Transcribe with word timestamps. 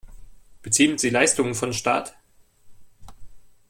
Beziehen 0.63 0.97
Sie 0.97 1.11
Leistungen 1.11 1.53
von 1.53 1.73
Staat? 1.73 2.15